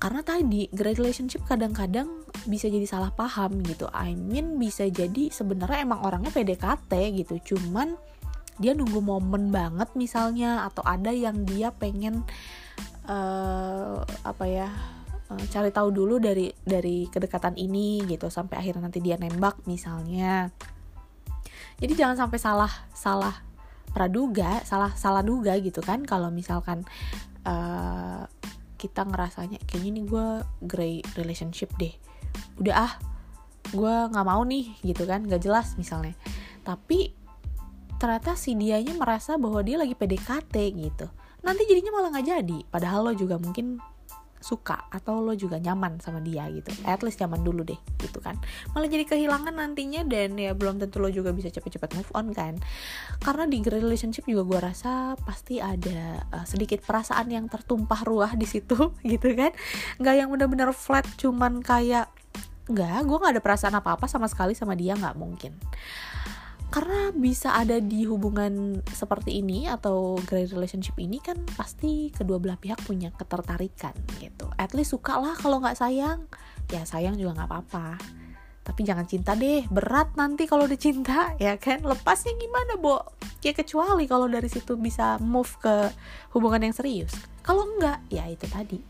Karena 0.00 0.24
tadi 0.24 0.72
great 0.72 0.96
relationship 0.96 1.44
kadang-kadang 1.44 2.08
bisa 2.48 2.72
jadi 2.72 2.88
salah 2.88 3.12
paham 3.12 3.60
gitu. 3.60 3.92
I 3.92 4.16
mean 4.16 4.56
bisa 4.56 4.88
jadi 4.88 5.28
sebenarnya 5.28 5.84
emang 5.84 6.00
orangnya 6.00 6.32
PDKT 6.32 6.92
gitu. 7.12 7.34
Cuman 7.52 8.15
dia 8.56 8.72
nunggu 8.72 9.00
momen 9.04 9.52
banget 9.52 9.92
misalnya 9.94 10.64
atau 10.64 10.80
ada 10.86 11.12
yang 11.12 11.44
dia 11.44 11.72
pengen 11.72 12.24
uh, 13.04 14.00
apa 14.24 14.44
ya 14.48 14.68
uh, 15.28 15.44
cari 15.52 15.70
tahu 15.70 15.92
dulu 15.92 16.16
dari 16.16 16.48
dari 16.64 17.04
kedekatan 17.08 17.56
ini 17.60 18.04
gitu 18.08 18.32
sampai 18.32 18.60
akhirnya 18.60 18.88
nanti 18.88 19.00
dia 19.04 19.20
nembak 19.20 19.64
misalnya. 19.68 20.50
Jadi 21.76 21.92
jangan 21.92 22.16
sampai 22.16 22.38
salah 22.40 22.72
salah 22.96 23.36
praduga 23.92 24.60
salah 24.64 24.92
salah 24.92 25.24
duga 25.24 25.56
gitu 25.56 25.80
kan 25.80 26.04
kalau 26.04 26.28
misalkan 26.28 26.84
uh, 27.48 28.28
kita 28.76 29.08
ngerasanya 29.08 29.56
kayaknya 29.64 30.00
nih 30.00 30.04
gue 30.04 30.26
grey 30.68 30.94
relationship 31.16 31.72
deh. 31.80 31.92
Udah 32.60 32.76
ah 32.76 32.92
gue 33.72 33.94
nggak 34.12 34.26
mau 34.28 34.44
nih 34.44 34.76
gitu 34.84 35.08
kan 35.08 35.24
gak 35.24 35.40
jelas 35.40 35.74
misalnya. 35.80 36.12
Tapi 36.60 37.15
ternyata 37.96 38.36
si 38.36 38.54
dianya 38.54 38.92
merasa 38.96 39.40
bahwa 39.40 39.60
dia 39.64 39.80
lagi 39.80 39.96
PDKT 39.96 40.54
gitu. 40.76 41.06
Nanti 41.44 41.62
jadinya 41.68 41.96
malah 41.96 42.10
nggak 42.16 42.26
jadi. 42.26 42.58
Padahal 42.68 43.10
lo 43.10 43.12
juga 43.16 43.36
mungkin 43.40 43.78
suka 44.46 44.86
atau 44.94 45.24
lo 45.24 45.34
juga 45.34 45.58
nyaman 45.58 45.98
sama 45.98 46.22
dia 46.22 46.46
gitu. 46.52 46.70
At 46.86 47.02
least 47.02 47.18
nyaman 47.18 47.42
dulu 47.42 47.66
deh 47.66 47.80
gitu 47.98 48.22
kan. 48.22 48.38
Malah 48.76 48.86
jadi 48.86 49.02
kehilangan 49.02 49.58
nantinya 49.58 50.06
dan 50.06 50.38
ya 50.38 50.54
belum 50.54 50.78
tentu 50.78 51.02
lo 51.02 51.10
juga 51.10 51.34
bisa 51.34 51.50
cepet-cepet 51.50 51.98
move 51.98 52.12
on 52.14 52.30
kan. 52.30 52.54
Karena 53.18 53.48
di 53.50 53.58
relationship 53.64 54.22
juga 54.28 54.46
gue 54.46 54.60
rasa 54.70 55.18
pasti 55.18 55.58
ada 55.58 56.22
uh, 56.30 56.46
sedikit 56.46 56.84
perasaan 56.86 57.26
yang 57.32 57.50
tertumpah 57.50 58.06
ruah 58.06 58.38
di 58.38 58.46
situ 58.46 58.94
gitu 59.10 59.34
kan. 59.34 59.50
Nggak 59.98 60.14
yang 60.14 60.28
benar-benar 60.30 60.70
flat 60.76 61.08
cuman 61.18 61.58
kayak 61.64 62.06
nggak 62.66 63.06
gue 63.06 63.18
nggak 63.22 63.34
ada 63.38 63.42
perasaan 63.42 63.74
apa-apa 63.78 64.10
sama 64.10 64.26
sekali 64.26 64.50
sama 64.50 64.74
dia 64.74 64.98
nggak 64.98 65.14
mungkin 65.14 65.54
karena 66.66 67.14
bisa 67.14 67.54
ada 67.54 67.78
di 67.78 68.04
hubungan 68.04 68.82
seperti 68.90 69.38
ini 69.40 69.70
atau 69.70 70.18
great 70.26 70.50
relationship 70.50 70.98
ini 70.98 71.22
kan 71.22 71.38
pasti 71.54 72.10
kedua 72.10 72.42
belah 72.42 72.58
pihak 72.58 72.82
punya 72.82 73.14
ketertarikan 73.14 73.94
gitu. 74.18 74.50
At 74.58 74.74
least 74.74 74.92
suka 74.92 75.16
lah 75.16 75.34
kalau 75.38 75.62
nggak 75.62 75.78
sayang. 75.78 76.26
Ya 76.68 76.82
sayang 76.82 77.14
juga 77.14 77.38
nggak 77.38 77.48
apa-apa. 77.48 77.88
Tapi 78.66 78.80
jangan 78.82 79.06
cinta 79.06 79.38
deh. 79.38 79.62
Berat 79.70 80.18
nanti 80.18 80.50
kalau 80.50 80.66
udah 80.66 80.78
cinta 80.78 81.32
ya 81.44 81.54
kan? 81.54 81.86
Lepasnya 81.86 82.34
gimana 82.34 82.74
bo? 82.76 83.00
Ya 83.46 83.54
kecuali 83.54 84.10
kalau 84.10 84.26
dari 84.26 84.50
situ 84.50 84.74
bisa 84.74 85.22
move 85.22 85.54
ke 85.62 85.94
hubungan 86.34 86.66
yang 86.66 86.74
serius. 86.74 87.14
Kalau 87.46 87.62
enggak 87.62 88.02
ya 88.10 88.26
itu 88.26 88.44
tadi. 88.50 88.82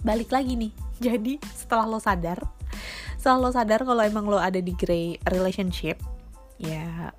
Balik 0.00 0.32
lagi 0.32 0.56
nih. 0.56 0.72
Jadi 1.04 1.36
setelah 1.52 1.84
lo 1.84 2.00
sadar 2.00 2.40
setelah 3.24 3.40
lo 3.40 3.50
sadar 3.56 3.80
kalau 3.88 4.04
emang 4.04 4.28
lo 4.28 4.36
ada 4.36 4.60
di 4.60 4.76
grey 4.76 5.16
relationship 5.32 5.96
ya 6.64 7.12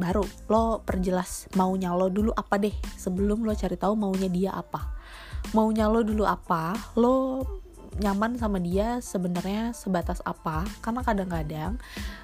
baru. 0.00 0.24
Lo 0.48 0.80
perjelas 0.82 1.48
maunya 1.54 1.92
lo 1.92 2.08
dulu 2.08 2.34
apa 2.34 2.58
deh? 2.58 2.74
Sebelum 2.96 3.44
lo 3.44 3.52
cari 3.54 3.76
tahu 3.76 3.94
maunya 3.94 4.28
dia 4.28 4.50
apa. 4.54 4.92
Maunya 5.56 5.90
lo 5.90 6.02
dulu 6.06 6.22
apa 6.22 6.76
lo 6.96 7.42
nyaman 8.00 8.40
sama 8.40 8.56
dia 8.56 9.04
sebenarnya 9.04 9.76
sebatas 9.76 10.24
apa? 10.24 10.64
Karena 10.80 11.04
kadang-kadang 11.04 11.72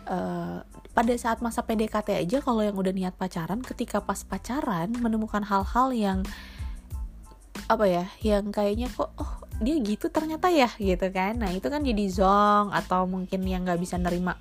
uh, 0.08 0.64
pada 0.96 1.14
saat 1.20 1.44
masa 1.44 1.60
PDKT 1.60 2.24
aja 2.24 2.38
kalau 2.40 2.64
yang 2.64 2.74
udah 2.74 2.92
niat 2.94 3.14
pacaran 3.14 3.60
ketika 3.60 4.00
pas 4.00 4.24
pacaran 4.24 4.88
menemukan 4.96 5.44
hal-hal 5.44 5.92
yang 5.92 6.18
apa 7.68 7.84
ya 7.84 8.04
yang 8.24 8.48
kayaknya 8.48 8.88
kok 8.88 9.12
oh 9.20 9.44
dia 9.60 9.76
gitu 9.82 10.08
ternyata 10.08 10.48
ya 10.48 10.72
gitu 10.80 11.12
kan. 11.12 11.36
Nah 11.36 11.52
itu 11.52 11.68
kan 11.68 11.84
jadi 11.84 12.04
zong 12.08 12.72
atau 12.72 13.04
mungkin 13.04 13.44
yang 13.44 13.68
nggak 13.68 13.82
bisa 13.82 14.00
nerima 14.00 14.40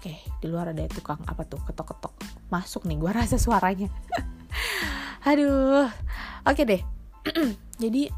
Oke, 0.00 0.16
di 0.16 0.48
luar 0.48 0.72
ada 0.72 0.80
tukang 0.88 1.20
apa 1.28 1.44
tuh 1.44 1.60
ketok-ketok. 1.60 2.16
Masuk 2.48 2.88
nih 2.88 2.96
gua 2.96 3.12
rasa 3.12 3.36
suaranya. 3.36 3.92
Aduh. 5.28 5.92
Oke 6.48 6.64
deh. 6.64 6.80
Jadi 7.84 8.08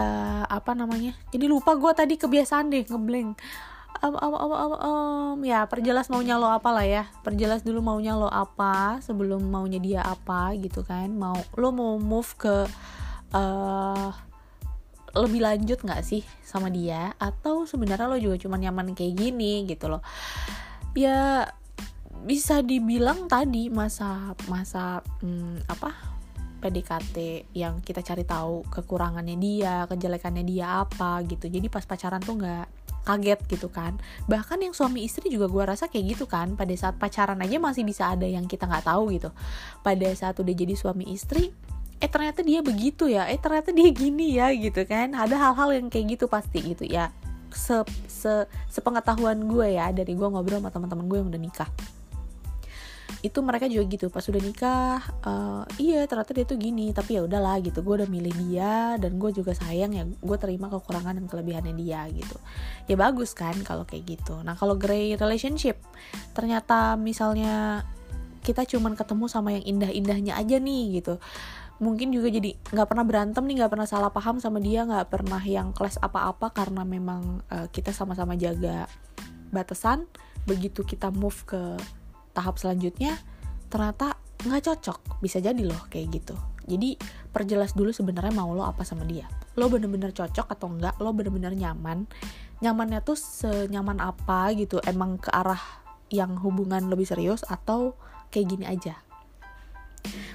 uh, 0.00 0.48
apa 0.48 0.72
namanya? 0.72 1.12
Jadi 1.28 1.44
lupa 1.44 1.76
gue 1.76 1.92
tadi 1.92 2.16
kebiasaan 2.16 2.72
deh 2.72 2.88
ngeblank. 2.88 3.36
Um, 4.00 4.16
um, 4.16 4.32
um, 4.32 4.52
um, 4.56 4.74
um, 4.80 5.38
ya 5.44 5.68
perjelas 5.68 6.08
maunya 6.08 6.40
lo 6.40 6.46
apa 6.46 6.70
lah 6.70 6.86
ya 6.86 7.04
perjelas 7.26 7.66
dulu 7.66 7.82
maunya 7.82 8.14
lo 8.14 8.30
apa 8.30 9.02
sebelum 9.02 9.42
maunya 9.42 9.82
dia 9.82 10.00
apa 10.06 10.54
gitu 10.54 10.86
kan 10.86 11.10
mau 11.10 11.34
lo 11.58 11.74
mau 11.74 11.98
move 11.98 12.30
ke 12.38 12.56
uh, 13.34 14.08
lebih 15.18 15.42
lanjut 15.42 15.82
nggak 15.82 16.06
sih 16.06 16.22
sama 16.46 16.70
dia 16.70 17.10
atau 17.18 17.66
sebenarnya 17.66 18.06
lo 18.06 18.22
juga 18.22 18.38
cuma 18.38 18.54
nyaman 18.54 18.94
kayak 18.94 19.18
gini 19.18 19.66
gitu 19.66 19.90
loh 19.90 20.04
ya 20.98 21.46
bisa 22.26 22.58
dibilang 22.66 23.30
tadi 23.30 23.70
masa 23.70 24.34
masa 24.50 24.98
hmm, 25.22 25.70
apa 25.70 25.94
PDKT 26.58 27.46
yang 27.54 27.78
kita 27.86 28.02
cari 28.02 28.26
tahu 28.26 28.66
kekurangannya 28.66 29.38
dia, 29.38 29.86
kejelekannya 29.86 30.42
dia 30.42 30.82
apa 30.82 31.22
gitu. 31.22 31.46
Jadi 31.46 31.70
pas 31.70 31.86
pacaran 31.86 32.18
tuh 32.18 32.34
nggak 32.34 32.66
kaget 33.06 33.40
gitu 33.46 33.70
kan. 33.70 33.94
Bahkan 34.26 34.66
yang 34.66 34.74
suami 34.74 35.06
istri 35.06 35.30
juga 35.30 35.46
gue 35.46 35.62
rasa 35.62 35.86
kayak 35.86 36.18
gitu 36.18 36.26
kan. 36.26 36.58
Pada 36.58 36.74
saat 36.74 36.98
pacaran 36.98 37.38
aja 37.38 37.62
masih 37.62 37.86
bisa 37.86 38.10
ada 38.10 38.26
yang 38.26 38.50
kita 38.50 38.66
nggak 38.66 38.90
tahu 38.90 39.14
gitu. 39.14 39.30
Pada 39.86 40.10
saat 40.18 40.34
udah 40.34 40.50
jadi 40.50 40.74
suami 40.74 41.14
istri, 41.14 41.54
eh 42.02 42.10
ternyata 42.10 42.42
dia 42.42 42.58
begitu 42.58 43.06
ya. 43.06 43.30
Eh 43.30 43.38
ternyata 43.38 43.70
dia 43.70 43.94
gini 43.94 44.34
ya 44.34 44.50
gitu 44.50 44.82
kan. 44.82 45.14
Ada 45.14 45.38
hal-hal 45.38 45.78
yang 45.78 45.86
kayak 45.86 46.18
gitu 46.18 46.26
pasti 46.26 46.74
gitu 46.74 46.82
ya 46.90 47.14
se, 47.52 47.76
se 48.06 48.32
sepengetahuan 48.68 49.38
gue 49.48 49.76
ya 49.76 49.90
dari 49.92 50.12
gue 50.14 50.28
ngobrol 50.28 50.60
sama 50.60 50.70
teman-teman 50.72 51.06
gue 51.06 51.18
yang 51.20 51.28
udah 51.30 51.42
nikah. 51.42 51.70
Itu 53.18 53.42
mereka 53.42 53.66
juga 53.66 53.82
gitu 53.90 54.06
pas 54.14 54.22
udah 54.22 54.38
nikah 54.38 55.00
uh, 55.26 55.64
iya 55.80 56.06
ternyata 56.06 56.30
dia 56.30 56.46
tuh 56.46 56.54
gini 56.54 56.94
tapi 56.94 57.18
ya 57.18 57.26
udahlah 57.26 57.58
gitu 57.58 57.82
gue 57.82 58.04
udah 58.04 58.08
milih 58.08 58.30
dia 58.46 58.94
dan 59.00 59.18
gue 59.18 59.30
juga 59.34 59.56
sayang 59.58 59.90
ya 59.90 60.06
gue 60.06 60.38
terima 60.38 60.70
kekurangan 60.70 61.18
dan 61.18 61.26
kelebihannya 61.26 61.74
dia 61.74 62.06
gitu. 62.14 62.36
Ya 62.86 62.94
bagus 62.94 63.34
kan 63.34 63.58
kalau 63.66 63.82
kayak 63.88 64.06
gitu. 64.18 64.38
Nah 64.46 64.54
kalau 64.54 64.78
grey 64.78 65.18
relationship 65.18 65.82
ternyata 66.36 66.94
misalnya 66.94 67.82
kita 68.48 68.64
cuman 68.64 68.96
ketemu 68.96 69.26
sama 69.28 69.52
yang 69.52 69.64
indah-indahnya 69.66 70.38
aja 70.38 70.56
nih 70.56 71.02
gitu 71.02 71.20
mungkin 71.78 72.10
juga 72.10 72.26
jadi 72.26 72.58
nggak 72.74 72.88
pernah 72.90 73.06
berantem 73.06 73.42
nih 73.46 73.62
nggak 73.62 73.72
pernah 73.72 73.88
salah 73.88 74.10
paham 74.10 74.42
sama 74.42 74.58
dia 74.58 74.82
nggak 74.82 75.14
pernah 75.14 75.38
yang 75.38 75.70
kelas 75.70 76.02
apa-apa 76.02 76.50
karena 76.50 76.82
memang 76.82 77.42
uh, 77.50 77.66
kita 77.70 77.94
sama-sama 77.94 78.34
jaga 78.34 78.90
batasan. 79.54 80.10
Begitu 80.44 80.82
kita 80.82 81.14
move 81.14 81.38
ke 81.46 81.78
tahap 82.34 82.58
selanjutnya 82.58 83.14
ternyata 83.70 84.18
nggak 84.42 84.62
cocok. 84.66 85.22
Bisa 85.22 85.38
jadi 85.38 85.62
loh 85.62 85.86
kayak 85.86 86.18
gitu. 86.18 86.34
Jadi 86.68 87.00
perjelas 87.32 87.72
dulu 87.72 87.94
sebenarnya 87.94 88.34
mau 88.34 88.52
lo 88.52 88.66
apa 88.66 88.84
sama 88.84 89.06
dia. 89.06 89.24
Lo 89.56 89.72
bener-bener 89.72 90.12
cocok 90.12 90.50
atau 90.50 90.68
enggak 90.68 90.98
lo 91.00 91.14
bener-bener 91.14 91.54
nyaman. 91.54 92.04
Nyamannya 92.58 93.00
tuh 93.06 93.16
senyaman 93.16 94.02
apa 94.02 94.50
gitu? 94.58 94.82
Emang 94.82 95.16
ke 95.16 95.30
arah 95.30 95.62
yang 96.10 96.36
hubungan 96.42 96.90
lebih 96.90 97.06
serius 97.06 97.46
atau 97.46 97.94
kayak 98.28 98.46
gini 98.50 98.64
aja 98.68 99.07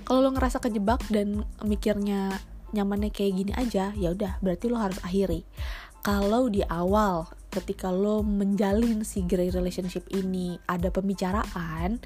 kalau 0.04 0.28
lo 0.28 0.30
ngerasa 0.36 0.60
kejebak 0.60 1.04
dan 1.10 1.48
mikirnya 1.64 2.36
nyamannya 2.74 3.14
kayak 3.14 3.34
gini 3.38 3.52
aja 3.54 3.94
ya 3.94 4.10
udah 4.12 4.42
berarti 4.42 4.66
lo 4.68 4.82
harus 4.82 5.00
akhiri. 5.06 5.46
Kalau 6.04 6.52
di 6.52 6.60
awal 6.68 7.32
ketika 7.54 7.94
lo 7.94 8.26
menjalin 8.26 9.08
si 9.08 9.24
grey 9.24 9.54
relationship 9.54 10.04
ini 10.12 10.60
ada 10.68 10.90
pembicaraan 10.90 12.02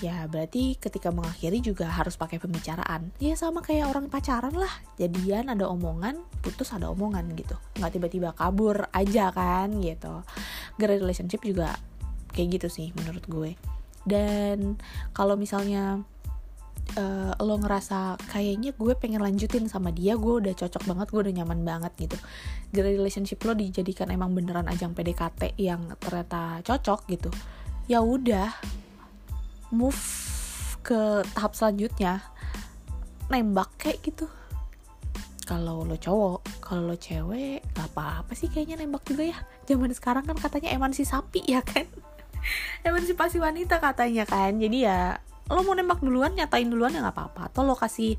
ya 0.00 0.24
berarti 0.24 0.80
ketika 0.80 1.12
mengakhiri 1.12 1.60
juga 1.60 1.86
harus 1.86 2.16
pakai 2.16 2.40
pembicaraan. 2.40 3.12
Ya 3.20 3.36
sama 3.36 3.60
kayak 3.60 3.92
orang 3.92 4.08
pacaran 4.08 4.56
lah 4.56 4.72
jadian 4.96 5.52
ada 5.52 5.68
omongan 5.68 6.18
putus 6.40 6.72
ada 6.72 6.88
omongan 6.88 7.28
gitu. 7.36 7.54
Nggak 7.78 8.00
tiba-tiba 8.00 8.32
kabur 8.32 8.88
aja 8.90 9.30
kan 9.30 9.70
gitu. 9.78 10.24
Grey 10.80 10.98
relationship 10.98 11.44
juga 11.44 11.76
kayak 12.32 12.58
gitu 12.58 12.68
sih 12.72 12.88
menurut 12.96 13.22
gue. 13.28 13.54
Dan 14.02 14.80
kalau 15.14 15.38
misalnya 15.38 16.02
uh, 16.96 17.32
lo 17.40 17.54
ngerasa 17.58 18.20
kayaknya 18.28 18.76
gue 18.76 18.92
pengen 18.96 19.22
lanjutin 19.24 19.66
sama 19.68 19.88
dia 19.94 20.16
gue 20.18 20.34
udah 20.44 20.54
cocok 20.56 20.82
banget 20.84 21.06
gue 21.08 21.20
udah 21.28 21.34
nyaman 21.42 21.60
banget 21.64 21.92
gitu. 22.08 22.16
Jadi 22.72 22.98
relationship 22.98 23.40
lo 23.44 23.56
dijadikan 23.56 24.08
emang 24.12 24.32
beneran 24.36 24.68
ajang 24.68 24.92
PDKT 24.92 25.56
yang 25.60 25.94
ternyata 26.00 26.60
cocok 26.64 27.00
gitu. 27.08 27.30
Ya 27.88 28.00
udah 28.04 28.52
move 29.72 30.00
ke 30.84 31.24
tahap 31.32 31.56
selanjutnya 31.56 32.20
nembak 33.32 33.72
kayak 33.80 34.02
gitu. 34.04 34.28
Kalau 35.42 35.82
lo 35.82 35.98
cowok 35.98 36.62
kalau 36.62 36.94
lo 36.94 36.96
cewek 36.96 37.64
gak 37.74 37.88
apa-apa 37.92 38.32
sih 38.36 38.52
kayaknya 38.52 38.84
nembak 38.84 39.02
juga 39.08 39.32
ya. 39.32 39.38
Zaman 39.66 39.90
sekarang 39.96 40.24
kan 40.28 40.36
katanya 40.36 40.70
emansi 40.74 41.08
sapi 41.08 41.42
ya 41.48 41.64
kan. 41.64 41.88
Emansipasi 42.86 43.38
wanita 43.38 43.78
katanya 43.78 44.26
kan. 44.26 44.58
Jadi 44.58 44.86
ya 44.86 45.18
lo 45.52 45.62
mau 45.64 45.76
nembak 45.76 46.00
duluan 46.00 46.32
nyatain 46.32 46.68
duluan 46.68 46.92
ya 46.92 47.00
nggak 47.04 47.16
apa-apa. 47.16 47.40
Atau 47.52 47.64
lo 47.68 47.76
kasih 47.76 48.16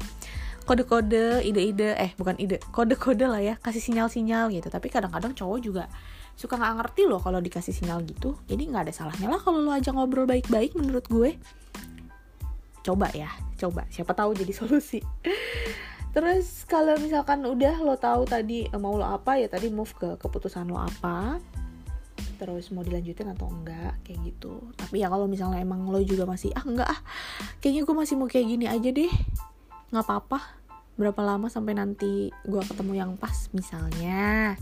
kode-kode 0.63 1.44
ide-ide 1.44 1.92
eh 2.00 2.16
bukan 2.16 2.40
ide 2.40 2.63
kode-kode 2.72 3.28
lah 3.28 3.42
ya 3.44 3.56
kasih 3.60 3.82
sinyal-sinyal 3.82 4.54
gitu. 4.54 4.68
Tapi 4.70 4.88
kadang-kadang 4.88 5.36
cowok 5.36 5.60
juga 5.60 5.84
suka 6.34 6.58
nggak 6.58 6.74
ngerti 6.82 7.02
loh 7.06 7.22
kalau 7.22 7.44
dikasih 7.44 7.74
sinyal 7.75 8.02
gitu. 8.06 8.38
Jadi 8.48 8.70
nggak 8.70 8.90
ada 8.90 8.94
salahnya 8.94 9.28
lah 9.30 9.42
kalau 9.42 9.60
lo 9.62 9.74
aja 9.74 9.92
ngobrol 9.92 10.25
baik-baik 10.25 10.74
menurut 10.78 11.06
gue. 11.10 11.38
Coba 12.84 13.10
ya 13.16 13.30
coba. 13.60 13.88
Siapa 13.90 14.12
tahu 14.16 14.36
jadi 14.36 14.54
solusi. 14.60 15.00
Terus 16.13 16.70
kalau 16.70 16.94
misalkan 17.02 17.42
udah 17.42 17.82
lo 17.82 17.98
tahu 17.98 18.30
tadi 18.30 18.70
mau 18.78 18.94
lo 18.94 19.10
apa 19.10 19.42
ya 19.42 19.50
tadi 19.50 19.74
move 19.74 19.90
ke 19.98 20.10
keputusan 20.22 20.70
lo 20.70 20.78
apa 20.78 21.42
terus 22.44 22.76
mau 22.76 22.84
dilanjutin 22.84 23.32
atau 23.32 23.48
enggak 23.48 23.96
kayak 24.04 24.20
gitu. 24.28 24.60
Tapi 24.76 25.00
ya 25.00 25.08
kalau 25.08 25.32
misalnya 25.32 25.64
emang 25.64 25.88
lo 25.88 26.04
juga 26.04 26.28
masih 26.28 26.52
ah 26.52 26.68
enggak 26.68 26.92
ah 26.92 27.00
kayaknya 27.64 27.88
gue 27.88 27.96
masih 27.96 28.20
mau 28.20 28.28
kayak 28.28 28.48
gini 28.52 28.68
aja 28.68 28.92
deh 28.92 29.14
nggak 29.96 30.04
apa-apa 30.04 30.60
berapa 31.00 31.24
lama 31.24 31.48
sampai 31.48 31.80
nanti 31.80 32.36
gue 32.44 32.62
ketemu 32.68 33.00
yang 33.00 33.12
pas 33.16 33.48
misalnya. 33.56 34.60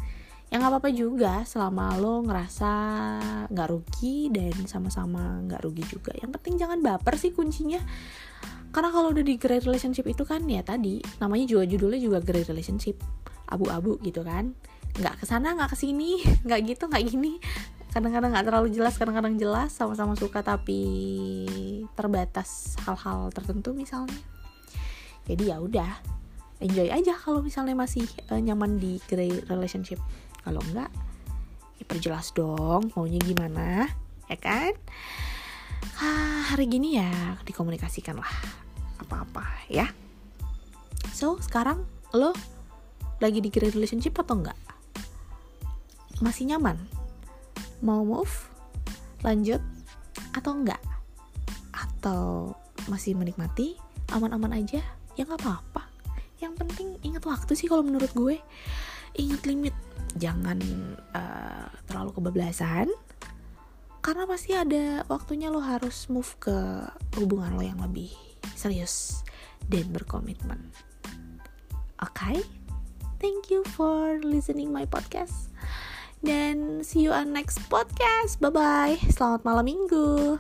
Ya 0.54 0.60
nggak 0.62 0.78
apa-apa 0.78 0.94
juga 0.94 1.42
selama 1.42 1.98
lo 1.98 2.22
ngerasa 2.22 2.72
nggak 3.50 3.68
rugi 3.74 4.30
dan 4.30 4.54
sama-sama 4.70 5.42
nggak 5.50 5.66
rugi 5.66 5.82
juga. 5.90 6.14
Yang 6.22 6.38
penting 6.38 6.54
jangan 6.62 6.80
baper 6.86 7.18
sih 7.18 7.34
kuncinya. 7.34 7.82
Karena 8.70 8.94
kalau 8.94 9.10
udah 9.10 9.26
di 9.26 9.42
great 9.42 9.66
relationship 9.66 10.06
itu 10.06 10.22
kan 10.22 10.46
ya 10.46 10.62
tadi 10.62 11.02
namanya 11.18 11.50
juga 11.50 11.66
judulnya 11.66 12.00
juga 12.00 12.20
great 12.22 12.46
relationship 12.46 13.02
abu-abu 13.52 14.00
gitu 14.00 14.24
kan 14.24 14.56
nggak 15.00 15.24
ke 15.24 15.26
sana 15.30 15.56
nggak 15.56 15.72
ke 15.72 15.78
sini 15.80 16.20
nggak 16.46 16.60
gitu 16.68 16.84
nggak 16.90 17.04
gini. 17.08 17.40
Kadang-kadang 17.92 18.32
nggak 18.32 18.46
terlalu 18.48 18.68
jelas 18.72 18.96
kadang-kadang 18.96 19.36
jelas 19.36 19.76
sama-sama 19.76 20.16
suka 20.16 20.40
tapi 20.40 20.82
terbatas 21.96 22.80
hal-hal 22.88 23.32
tertentu 23.36 23.76
misalnya. 23.76 24.20
Jadi 25.28 25.52
ya 25.52 25.60
udah 25.60 25.92
enjoy 26.64 26.88
aja 26.88 27.18
kalau 27.18 27.44
misalnya 27.44 27.76
masih 27.76 28.08
uh, 28.32 28.40
nyaman 28.40 28.80
di 28.80 28.98
relationship. 29.48 30.00
Kalau 30.42 30.64
enggak 30.72 30.90
ya 31.78 31.86
perjelas 31.86 32.32
dong 32.32 32.94
maunya 32.96 33.20
gimana 33.20 33.90
ya 34.32 34.38
kan? 34.40 34.74
Ah, 36.02 36.54
hari 36.54 36.70
gini 36.70 36.98
ya 36.98 37.12
dikomunikasikan 37.44 38.18
lah 38.18 38.34
apa-apa 39.04 39.68
ya. 39.68 39.90
So 41.12 41.38
sekarang 41.44 41.84
lo 42.16 42.32
lagi 43.22 43.44
di 43.44 43.50
relationship 43.54 44.18
atau 44.18 44.42
enggak 44.42 44.71
masih 46.22 46.54
nyaman? 46.54 46.78
Mau 47.82 48.06
move? 48.06 48.32
Lanjut? 49.26 49.60
Atau 50.38 50.56
enggak? 50.56 50.82
Atau 51.74 52.54
masih 52.88 53.18
menikmati? 53.18 53.76
Aman-aman 54.14 54.62
aja? 54.62 54.82
Ya 55.18 55.26
nggak 55.26 55.42
apa-apa. 55.42 55.90
Yang 56.38 56.54
penting 56.66 56.88
ingat 57.02 57.26
waktu 57.26 57.58
sih 57.58 57.68
kalau 57.68 57.82
menurut 57.82 58.14
gue. 58.14 58.38
Ingat 59.18 59.42
limit. 59.50 59.76
Jangan 60.16 60.62
uh, 61.12 61.68
terlalu 61.90 62.16
kebablasan. 62.16 62.88
Karena 64.02 64.26
pasti 64.26 64.58
ada 64.58 65.06
waktunya 65.10 65.54
lo 65.54 65.62
harus 65.62 66.10
move 66.10 66.32
ke 66.42 66.58
hubungan 67.22 67.54
lo 67.54 67.62
yang 67.62 67.78
lebih 67.78 68.10
serius 68.58 69.22
dan 69.70 69.90
berkomitmen. 69.94 70.58
Oke? 72.02 72.18
Okay? 72.18 72.40
thank 73.22 73.54
you 73.54 73.62
for 73.78 74.18
listening 74.26 74.74
my 74.74 74.82
podcast 74.90 75.54
dan 76.22 76.86
see 76.86 77.06
you 77.06 77.12
on 77.14 77.34
next 77.34 77.62
podcast. 77.70 78.38
Bye 78.42 78.54
bye 78.54 78.98
selamat 79.10 79.42
malam 79.46 79.66
minggu 79.66 80.38